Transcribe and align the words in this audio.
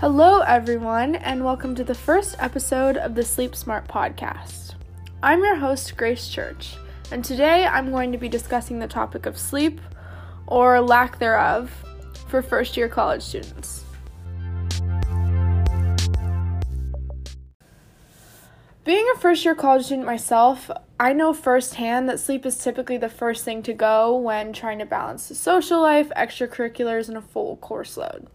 Hello, 0.00 0.40
everyone, 0.40 1.14
and 1.14 1.42
welcome 1.42 1.74
to 1.74 1.82
the 1.82 1.94
first 1.94 2.36
episode 2.38 2.98
of 2.98 3.14
the 3.14 3.22
Sleep 3.22 3.56
Smart 3.56 3.88
podcast. 3.88 4.74
I'm 5.22 5.42
your 5.42 5.56
host, 5.56 5.96
Grace 5.96 6.28
Church, 6.28 6.76
and 7.10 7.24
today 7.24 7.64
I'm 7.64 7.90
going 7.90 8.12
to 8.12 8.18
be 8.18 8.28
discussing 8.28 8.78
the 8.78 8.88
topic 8.88 9.24
of 9.24 9.38
sleep, 9.38 9.80
or 10.46 10.82
lack 10.82 11.18
thereof, 11.18 11.72
for 12.28 12.42
first 12.42 12.76
year 12.76 12.90
college 12.90 13.22
students. 13.22 13.84
Being 18.84 19.10
a 19.14 19.18
first 19.18 19.46
year 19.46 19.54
college 19.54 19.86
student 19.86 20.04
myself, 20.04 20.70
I 21.00 21.14
know 21.14 21.32
firsthand 21.32 22.06
that 22.10 22.20
sleep 22.20 22.44
is 22.44 22.58
typically 22.58 22.98
the 22.98 23.08
first 23.08 23.46
thing 23.46 23.62
to 23.62 23.72
go 23.72 24.14
when 24.14 24.52
trying 24.52 24.78
to 24.80 24.86
balance 24.86 25.30
the 25.30 25.34
social 25.34 25.80
life, 25.80 26.12
extracurriculars, 26.14 27.08
and 27.08 27.16
a 27.16 27.22
full 27.22 27.56
course 27.56 27.96
load. 27.96 28.26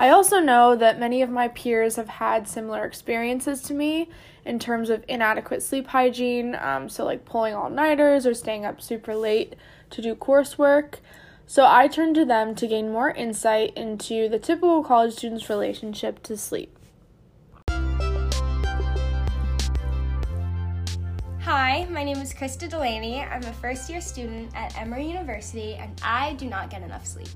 I 0.00 0.08
also 0.08 0.40
know 0.40 0.74
that 0.76 0.98
many 0.98 1.20
of 1.20 1.28
my 1.28 1.48
peers 1.48 1.96
have 1.96 2.08
had 2.08 2.48
similar 2.48 2.86
experiences 2.86 3.60
to 3.64 3.74
me 3.74 4.08
in 4.46 4.58
terms 4.58 4.88
of 4.88 5.04
inadequate 5.08 5.62
sleep 5.62 5.88
hygiene, 5.88 6.56
um, 6.58 6.88
so 6.88 7.04
like 7.04 7.26
pulling 7.26 7.52
all 7.52 7.68
nighters 7.68 8.24
or 8.26 8.32
staying 8.32 8.64
up 8.64 8.80
super 8.80 9.14
late 9.14 9.56
to 9.90 10.00
do 10.00 10.14
coursework. 10.14 11.00
So 11.46 11.66
I 11.66 11.86
turned 11.86 12.14
to 12.14 12.24
them 12.24 12.54
to 12.54 12.66
gain 12.66 12.90
more 12.90 13.10
insight 13.10 13.76
into 13.76 14.26
the 14.30 14.38
typical 14.38 14.82
college 14.82 15.12
student's 15.12 15.50
relationship 15.50 16.22
to 16.22 16.34
sleep. 16.38 16.74
Hi, 21.42 21.86
my 21.90 22.04
name 22.04 22.22
is 22.22 22.32
Krista 22.32 22.70
Delaney. 22.70 23.20
I'm 23.20 23.42
a 23.42 23.52
first 23.52 23.90
year 23.90 24.00
student 24.00 24.50
at 24.54 24.74
Emory 24.80 25.06
University 25.06 25.74
and 25.74 25.92
I 26.02 26.32
do 26.36 26.46
not 26.46 26.70
get 26.70 26.80
enough 26.80 27.06
sleep. 27.06 27.28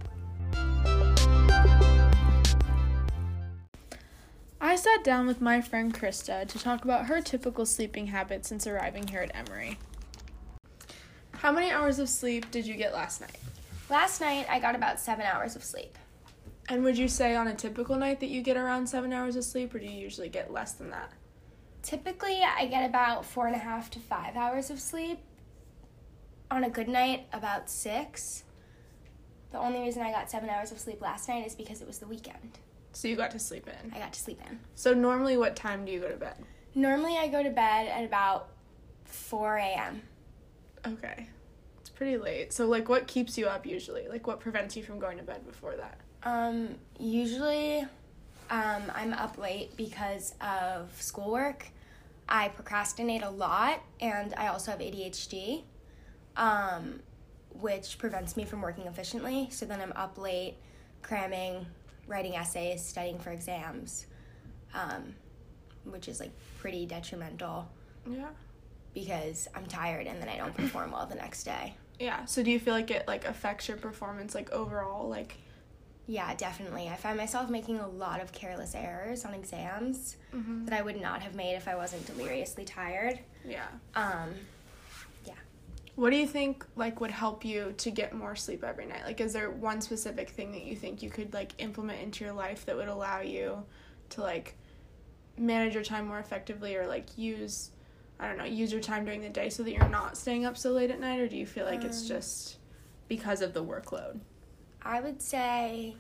I 4.75 4.77
sat 4.77 5.05
down 5.05 5.29
with 5.29 5.41
my 5.41 5.61
friend 5.61 5.95
Krista 5.95 6.49
to 6.49 6.59
talk 6.59 6.83
about 6.83 7.07
her 7.07 7.21
typical 7.21 7.65
sleeping 7.65 8.09
habits 8.09 8.49
since 8.49 8.67
arriving 8.67 9.07
here 9.07 9.21
at 9.21 9.31
Emory. 9.33 9.79
How 11.31 11.53
many 11.53 11.71
hours 11.71 12.01
of 12.01 12.09
sleep 12.09 12.51
did 12.51 12.67
you 12.67 12.75
get 12.75 12.93
last 12.93 13.21
night? 13.21 13.39
Last 13.89 14.21
night 14.21 14.47
I 14.51 14.59
got 14.59 14.75
about 14.75 14.99
seven 14.99 15.27
hours 15.27 15.55
of 15.55 15.63
sleep. 15.63 15.97
And 16.69 16.83
would 16.83 16.99
you 16.99 17.07
say 17.07 17.37
on 17.37 17.47
a 17.47 17.55
typical 17.55 17.95
night 17.95 18.19
that 18.19 18.31
you 18.31 18.43
get 18.43 18.57
around 18.57 18.89
seven 18.89 19.13
hours 19.13 19.37
of 19.37 19.45
sleep, 19.45 19.73
or 19.77 19.79
do 19.79 19.87
you 19.87 19.93
usually 19.93 20.29
get 20.29 20.53
less 20.53 20.73
than 20.73 20.91
that? 20.91 21.13
Typically, 21.85 22.43
I 22.43 22.67
get 22.67 22.85
about 22.85 23.25
four 23.25 23.47
and 23.47 23.55
a 23.55 23.61
half 23.61 23.91
to 23.91 24.01
five 24.01 24.35
hours 24.35 24.71
of 24.71 24.81
sleep. 24.81 25.21
On 26.51 26.65
a 26.65 26.69
good 26.69 26.89
night, 26.89 27.29
about 27.33 27.71
six. 27.71 28.43
The 29.53 29.59
only 29.59 29.83
reason 29.83 30.03
I 30.03 30.11
got 30.11 30.33
seven 30.33 30.49
hours 30.49 30.73
of 30.73 30.81
sleep 30.81 31.01
last 31.01 31.29
night 31.29 31.47
is 31.47 31.55
because 31.55 31.81
it 31.81 31.87
was 31.87 32.01
the 32.01 32.09
weekend. 32.09 32.59
So 32.95 33.09
you 33.09 33.17
got 33.17 33.33
to 33.33 33.39
sleep 33.39 33.67
in. 33.67 33.93
I 33.93 33.99
got 33.99 34.13
to 34.13 34.21
sleep 34.21 34.41
in. 34.49 34.61
So 34.75 34.95
normally, 34.95 35.37
what 35.37 35.57
time 35.57 35.85
do 35.85 35.93
you 35.93 36.01
go 36.01 36.09
to 36.09 36.17
bed? 36.17 36.37
Normally, 36.75 37.17
I 37.17 37.29
go 37.29 37.43
to 37.43 37.51
bed 37.51 37.89
at 37.89 38.05
about 38.05 38.49
4 39.05 39.57
a.m. 39.57 40.03
Okay. 40.87 41.29
It's 41.81 41.91
pretty 41.91 42.17
late. 42.17 42.53
So 42.53 42.67
like 42.67 42.89
what 42.89 43.07
keeps 43.07 43.37
you 43.37 43.47
up 43.47 43.67
usually? 43.67 44.09
Like 44.09 44.27
what 44.27 44.41
prevents 44.41 44.77
you 44.77 44.83
from 44.83 44.99
going 44.99 45.19
to 45.19 45.25
bed 45.25 45.47
before 45.47 45.77
that? 45.77 45.99
Um, 46.23 46.77
usually, 46.99 47.81
um, 48.51 48.83
I'm 48.95 49.13
up 49.13 49.39
late 49.39 49.77
because 49.77 50.35
of 50.41 50.91
schoolwork. 51.01 51.67
I 52.29 52.49
procrastinate 52.49 53.23
a 53.23 53.29
lot, 53.29 53.83
and 54.01 54.33
I 54.37 54.47
also 54.47 54.71
have 54.71 54.81
ADHD, 54.81 55.65
um, 56.37 57.01
which 57.51 57.99
prevents 57.99 58.37
me 58.37 58.45
from 58.45 58.63
working 58.63 58.87
efficiently. 58.87 59.49
So 59.51 59.67
then 59.67 59.81
I'm 59.81 59.93
up 59.95 60.17
late, 60.17 60.55
cramming, 61.03 61.67
writing 62.07 62.37
essays, 62.37 62.85
studying 62.85 63.19
for 63.19 63.31
exams, 63.31 64.07
um, 64.75 65.15
which 65.85 66.09
is 66.09 66.21
like 66.21 66.33
pretty 66.59 66.87
detrimental 66.87 67.69
Yeah. 68.07 68.29
because 68.95 69.49
I'm 69.55 69.67
tired 69.67 70.07
and 70.07 70.21
then 70.21 70.29
I 70.29 70.37
don't 70.37 70.55
perform 70.55 70.93
well 70.93 71.07
the 71.07 71.15
next 71.15 71.45
day. 71.45 71.75
Yeah. 71.99 72.25
So 72.25 72.43
do 72.43 72.51
you 72.51 72.59
feel 72.59 72.75
like 72.75 72.91
it 72.91 73.07
like 73.07 73.25
affects 73.25 73.69
your 73.69 73.77
performance 73.77 74.35
like 74.35 74.51
overall 74.53 75.09
like 75.09 75.37
Yeah, 76.07 76.35
definitely. 76.35 76.89
I 76.91 76.97
find 76.97 77.17
myself 77.17 77.49
making 77.49 77.79
a 77.81 77.89
lot 77.89 78.21
of 78.21 78.31
careless 78.31 78.75
errors 78.75 79.25
on 79.25 79.33
exams 79.33 80.17
Mhm. 80.35 80.67
that 80.67 80.79
I 80.79 80.83
would 80.83 81.01
not 81.01 81.23
have 81.23 81.35
made 81.35 81.55
if 81.55 81.67
I 81.67 81.77
wasn't 81.77 82.05
deliriously 82.07 82.65
tired. 82.67 83.21
yeah. 83.45 83.69
Um, 83.95 84.35
What 85.97 86.11
do 86.11 86.17
you 86.17 86.27
think 86.27 86.65
like 86.75 87.01
would 87.01 87.11
help 87.13 87.45
you 87.45 87.73
to 87.79 87.91
get 87.91 88.13
more 88.15 88.35
sleep 88.35 88.65
every 88.65 88.87
night? 88.87 89.03
Like 89.05 89.21
is 89.21 89.33
there 89.33 89.51
one 89.51 89.81
specific 89.81 90.31
thing 90.31 90.53
that 90.53 90.65
you 90.65 90.75
think 90.75 91.03
you 91.03 91.11
could 91.11 91.33
like 91.33 91.53
implement 91.59 92.01
into 92.03 92.25
your 92.25 92.35
life 92.35 92.67
that 92.67 92.77
would 92.77 92.89
allow 92.89 93.21
you 93.21 93.63
to 94.11 94.21
like 94.21 94.57
manage 95.39 95.75
your 95.75 95.85
time 95.85 96.07
more 96.09 96.19
effectively 96.19 96.77
or 96.77 96.87
like 96.87 97.17
use 97.17 97.71
I 98.19 98.29
don't 98.29 98.39
know, 98.39 98.45
use 98.45 98.73
your 98.73 98.81
time 98.81 99.05
during 99.05 99.23
the 99.23 99.29
day 99.29 99.51
so 99.51 99.63
that 99.65 99.73
you're 99.73 99.89
not 99.89 100.17
staying 100.17 100.45
up 100.45 100.57
so 100.57 100.71
late 100.71 100.91
at 100.91 101.01
night 101.01 101.21
or 101.21 101.29
do 101.29 101.37
you 101.37 101.47
feel 101.47 101.65
like 101.65 101.85
it's 101.85 102.03
Um, 102.03 102.09
just 102.09 102.59
because 103.09 103.41
of 103.41 103.55
the 103.55 103.65
workload? 103.65 104.21
I 104.83 105.01
would 105.01 105.21
say 105.21 105.97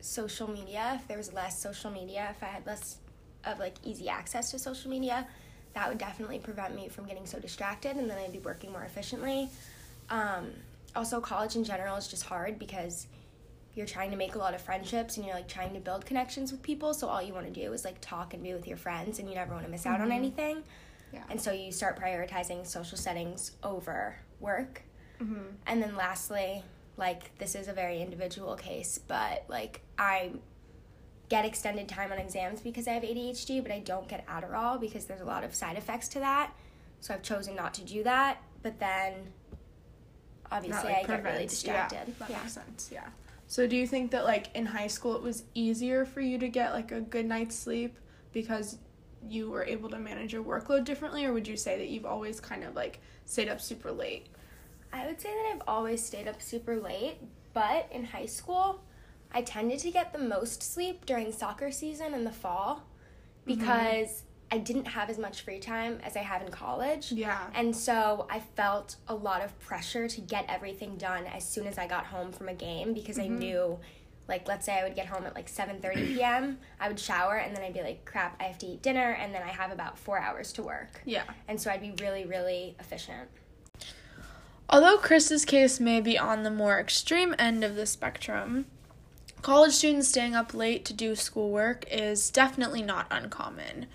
social 0.00 0.48
media. 0.48 0.92
If 0.96 1.08
there 1.08 1.18
was 1.18 1.32
less 1.32 1.60
social 1.60 1.90
media, 1.90 2.28
if 2.30 2.42
I 2.42 2.46
had 2.46 2.66
less 2.66 2.98
of 3.44 3.58
like 3.58 3.76
easy 3.82 4.08
access 4.08 4.50
to 4.50 4.58
social 4.58 4.90
media, 4.90 5.26
that 5.74 5.88
would 5.88 5.98
definitely 5.98 6.38
prevent 6.38 6.74
me 6.74 6.88
from 6.88 7.06
getting 7.06 7.26
so 7.26 7.38
distracted, 7.38 7.96
and 7.96 8.08
then 8.10 8.18
I'd 8.18 8.32
be 8.32 8.38
working 8.40 8.72
more 8.72 8.82
efficiently. 8.82 9.48
Um, 10.08 10.50
also, 10.96 11.20
college 11.20 11.54
in 11.56 11.64
general 11.64 11.96
is 11.96 12.08
just 12.08 12.24
hard 12.24 12.58
because 12.58 13.06
you're 13.74 13.86
trying 13.86 14.10
to 14.10 14.16
make 14.16 14.34
a 14.34 14.38
lot 14.38 14.52
of 14.52 14.60
friendships 14.60 15.16
and 15.16 15.24
you're 15.24 15.34
like 15.34 15.46
trying 15.46 15.72
to 15.72 15.78
build 15.78 16.04
connections 16.04 16.50
with 16.50 16.60
people. 16.60 16.92
So 16.92 17.06
all 17.06 17.22
you 17.22 17.32
want 17.32 17.46
to 17.46 17.52
do 17.52 17.72
is 17.72 17.84
like 17.84 18.00
talk 18.00 18.34
and 18.34 18.42
be 18.42 18.52
with 18.52 18.66
your 18.66 18.76
friends, 18.76 19.18
and 19.20 19.28
you 19.28 19.34
never 19.34 19.52
want 19.52 19.64
to 19.64 19.70
miss 19.70 19.86
out 19.86 20.00
on 20.00 20.08
Mhm. 20.08 20.14
anything. 20.14 20.62
Yeah. 21.12 21.22
And 21.30 21.40
so 21.40 21.52
you 21.52 21.70
start 21.72 21.98
prioritizing 21.98 22.66
social 22.66 22.98
settings 22.98 23.52
over 23.62 24.16
work. 24.40 24.82
Mm-hmm. 25.20 25.42
And 25.66 25.82
then 25.82 25.94
lastly, 25.96 26.64
like 26.96 27.36
this 27.38 27.54
is 27.54 27.68
a 27.68 27.72
very 27.72 28.00
individual 28.02 28.56
case, 28.56 28.98
but 28.98 29.44
like 29.48 29.82
I 29.98 30.32
get 31.30 31.44
extended 31.46 31.88
time 31.88 32.12
on 32.12 32.18
exams 32.18 32.60
because 32.60 32.86
I 32.86 32.92
have 32.92 33.04
ADHD, 33.04 33.62
but 33.62 33.70
I 33.72 33.78
don't 33.78 34.06
get 34.08 34.26
Adderall 34.26 34.78
because 34.78 35.06
there's 35.06 35.20
a 35.22 35.24
lot 35.24 35.44
of 35.44 35.54
side 35.54 35.78
effects 35.78 36.08
to 36.08 36.18
that. 36.18 36.52
So 37.00 37.14
I've 37.14 37.22
chosen 37.22 37.54
not 37.54 37.72
to 37.74 37.82
do 37.82 38.02
that, 38.02 38.42
but 38.62 38.78
then 38.78 39.14
obviously 40.52 40.90
like, 40.90 41.08
I 41.08 41.16
get 41.16 41.24
really 41.24 41.46
distracted. 41.46 41.96
Yeah, 42.08 42.14
that 42.18 42.30
Yeah. 42.30 42.38
makes 42.40 42.52
sense. 42.52 42.90
Yeah. 42.92 43.06
So 43.46 43.66
do 43.66 43.76
you 43.76 43.86
think 43.86 44.10
that 44.10 44.24
like 44.24 44.54
in 44.54 44.66
high 44.66 44.88
school 44.88 45.14
it 45.16 45.22
was 45.22 45.44
easier 45.54 46.04
for 46.04 46.20
you 46.20 46.36
to 46.38 46.48
get 46.48 46.72
like 46.72 46.92
a 46.92 47.00
good 47.00 47.26
night's 47.26 47.56
sleep 47.56 47.96
because 48.32 48.78
you 49.28 49.50
were 49.50 49.64
able 49.64 49.88
to 49.90 49.98
manage 49.98 50.32
your 50.32 50.42
workload 50.42 50.84
differently 50.84 51.24
or 51.24 51.32
would 51.32 51.46
you 51.46 51.56
say 51.56 51.78
that 51.78 51.88
you've 51.88 52.06
always 52.06 52.40
kind 52.40 52.64
of 52.64 52.74
like 52.74 53.00
stayed 53.24 53.48
up 53.48 53.60
super 53.60 53.92
late? 53.92 54.26
I 54.92 55.06
would 55.06 55.20
say 55.20 55.28
that 55.28 55.52
I've 55.54 55.62
always 55.68 56.04
stayed 56.04 56.26
up 56.26 56.42
super 56.42 56.76
late, 56.76 57.18
but 57.52 57.88
in 57.92 58.04
high 58.04 58.26
school, 58.26 58.82
I 59.32 59.42
tended 59.42 59.78
to 59.80 59.90
get 59.90 60.12
the 60.12 60.18
most 60.18 60.62
sleep 60.62 61.06
during 61.06 61.32
soccer 61.32 61.70
season 61.70 62.14
in 62.14 62.24
the 62.24 62.32
fall 62.32 62.82
because 63.46 64.24
I 64.52 64.58
didn't 64.58 64.86
have 64.86 65.08
as 65.08 65.18
much 65.18 65.42
free 65.42 65.60
time 65.60 66.00
as 66.02 66.16
I 66.16 66.20
have 66.20 66.42
in 66.42 66.50
college. 66.50 67.12
Yeah. 67.12 67.38
And 67.54 67.74
so 67.74 68.26
I 68.28 68.40
felt 68.40 68.96
a 69.06 69.14
lot 69.14 69.42
of 69.42 69.56
pressure 69.60 70.08
to 70.08 70.20
get 70.20 70.44
everything 70.48 70.96
done 70.96 71.26
as 71.26 71.48
soon 71.48 71.66
as 71.66 71.78
I 71.78 71.86
got 71.86 72.06
home 72.06 72.32
from 72.32 72.48
a 72.48 72.54
game 72.54 72.92
because 72.92 73.18
I 73.18 73.26
mm-hmm. 73.26 73.38
knew 73.38 73.78
like 74.28 74.46
let's 74.46 74.64
say 74.64 74.78
I 74.78 74.84
would 74.84 74.94
get 74.94 75.06
home 75.06 75.24
at 75.26 75.34
like 75.34 75.50
7:30 75.50 75.94
p.m. 76.14 76.58
I 76.80 76.88
would 76.88 76.98
shower 76.98 77.36
and 77.36 77.54
then 77.54 77.62
I'd 77.62 77.74
be 77.74 77.82
like 77.82 78.04
crap, 78.04 78.36
I 78.40 78.44
have 78.44 78.58
to 78.58 78.66
eat 78.66 78.82
dinner 78.82 79.12
and 79.20 79.34
then 79.34 79.42
I 79.42 79.48
have 79.48 79.72
about 79.72 79.98
4 79.98 80.18
hours 80.18 80.52
to 80.54 80.62
work. 80.62 81.00
Yeah. 81.04 81.24
And 81.48 81.60
so 81.60 81.70
I'd 81.70 81.80
be 81.80 81.94
really 82.02 82.24
really 82.24 82.76
efficient. 82.80 83.28
Although 84.68 84.98
Krista's 84.98 85.44
case 85.44 85.80
may 85.80 86.00
be 86.00 86.16
on 86.16 86.44
the 86.44 86.50
more 86.50 86.78
extreme 86.78 87.34
end 87.38 87.64
of 87.64 87.74
the 87.74 87.86
spectrum, 87.86 88.66
college 89.42 89.72
students 89.72 90.08
staying 90.08 90.34
up 90.34 90.54
late 90.54 90.84
to 90.84 90.92
do 90.92 91.16
schoolwork 91.16 91.84
is 91.90 92.30
definitely 92.30 92.82
not 92.82 93.06
uncommon. 93.10 93.86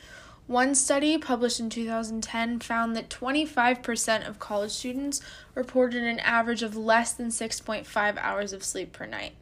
One 0.48 0.76
study 0.76 1.18
published 1.18 1.60
in 1.60 1.70
2010 1.70 2.60
found 2.60 2.96
that 2.96 3.10
25% 3.10 4.28
of 4.28 4.40
college 4.40 4.72
students 4.72 5.22
reported 5.56 6.04
an 6.04 6.20
average 6.20 6.62
of 6.62 6.76
less 6.76 7.14
than 7.14 7.30
6.5 7.30 8.18
hours 8.18 8.54
of 8.54 8.64
sleep 8.64 8.94
per 8.94 9.06
night. 9.08 9.34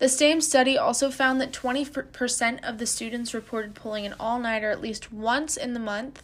The 0.00 0.08
same 0.08 0.40
study 0.40 0.78
also 0.78 1.10
found 1.10 1.40
that 1.40 1.52
20% 1.52 2.68
of 2.68 2.78
the 2.78 2.86
students 2.86 3.34
reported 3.34 3.74
pulling 3.74 4.06
an 4.06 4.14
all 4.18 4.38
nighter 4.38 4.70
at 4.70 4.80
least 4.80 5.12
once 5.12 5.56
in 5.56 5.74
the 5.74 5.80
month 5.80 6.22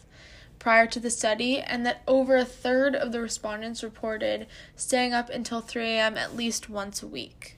prior 0.59 0.87
to 0.87 0.99
the 0.99 1.11
study, 1.11 1.61
and 1.61 1.85
that 1.87 2.03
over 2.09 2.37
a 2.37 2.45
third 2.45 2.97
of 2.97 3.13
the 3.13 3.21
respondents 3.21 3.85
reported 3.85 4.47
staying 4.75 5.13
up 5.13 5.29
until 5.29 5.61
3 5.61 5.85
a.m. 5.85 6.17
at 6.17 6.35
least 6.35 6.71
once 6.71 7.03
a 7.03 7.07
week. 7.07 7.56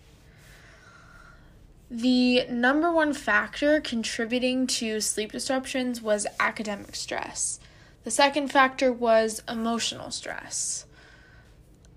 The 1.91 2.47
number 2.49 2.93
one 2.93 3.15
factor 3.15 3.81
contributing 3.81 4.67
to 4.67 5.01
sleep 5.01 5.33
disruptions 5.33 6.03
was 6.03 6.27
academic 6.39 6.95
stress. 6.95 7.61
The 8.05 8.11
second 8.11 8.49
factor 8.49 8.93
was 8.93 9.43
emotional 9.49 10.11
stress. 10.11 10.85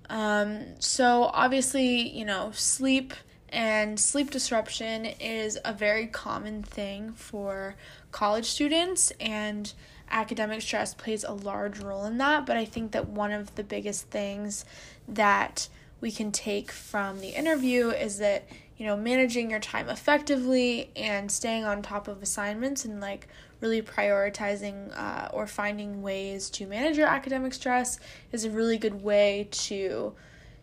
Um, 0.10 0.80
so, 0.80 1.30
obviously, 1.34 2.10
you 2.10 2.26
know, 2.26 2.52
sleep 2.54 3.14
And 3.52 4.00
sleep 4.00 4.32
disruption 4.32 5.06
is 5.06 5.60
a 5.66 5.74
very 5.74 6.08
common 6.08 6.64
thing 6.64 7.12
for 7.12 7.76
college 8.12 8.46
students, 8.46 9.12
and 9.20 9.74
academic 10.10 10.62
stress 10.62 10.94
plays 10.94 11.24
a 11.24 11.34
large 11.34 11.80
role 11.80 12.06
in 12.06 12.18
that. 12.20 12.46
But 12.46 12.56
I 12.56 12.66
think 12.66 12.92
that 12.94 13.10
one 13.10 13.32
of 13.32 13.56
the 13.56 13.64
biggest 13.64 14.08
things 14.08 14.64
that 15.08 15.68
we 16.00 16.12
can 16.12 16.32
take 16.32 16.72
from 16.72 17.20
the 17.20 17.30
interview 17.30 17.90
is 17.90 18.20
that 18.20 18.48
you 18.81 18.88
know 18.88 18.98
managing 18.98 19.51
your 19.51 19.60
time 19.60 19.89
effectively 19.89 20.89
and 20.95 21.31
staying 21.31 21.63
on 21.63 21.83
top 21.83 22.07
of 22.07 22.24
assignments 22.24 22.83
and 22.83 23.00
like 23.00 23.28
really 23.60 23.80
prioritizing 23.80 24.92
uh, 24.98 25.30
or 25.31 25.45
finding 25.45 26.01
ways 26.01 26.50
to 26.50 26.66
manage 26.66 26.98
your 26.98 27.06
academic 27.06 27.54
stress 27.54 28.00
is 28.31 28.44
a 28.44 28.50
really 28.50 28.80
good 28.80 29.04
way 29.04 29.48
to 29.51 30.16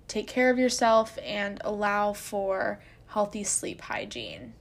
take 0.09 0.27
care 0.27 0.51
of 0.51 0.59
yourself 0.59 1.17
and 1.25 1.61
allow 1.65 2.13
for 2.13 2.81
healthy 3.07 3.45
sleep 3.45 3.81
hygiene. 3.83 4.53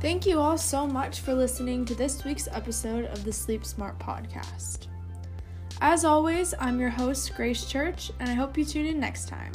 Thank 0.00 0.24
you 0.24 0.40
all 0.40 0.56
so 0.56 0.86
much 0.86 1.20
for 1.20 1.34
listening 1.34 1.84
to 1.84 1.94
this 1.94 2.24
week's 2.24 2.48
episode 2.50 3.04
of 3.04 3.22
the 3.22 3.34
Sleep 3.34 3.66
Smart 3.66 3.98
Podcast. 3.98 4.86
As 5.84 6.04
always, 6.04 6.54
I'm 6.60 6.78
your 6.78 6.90
host, 6.90 7.34
Grace 7.34 7.64
Church, 7.64 8.12
and 8.20 8.30
I 8.30 8.34
hope 8.34 8.56
you 8.56 8.64
tune 8.64 8.86
in 8.86 9.00
next 9.00 9.26
time. 9.26 9.50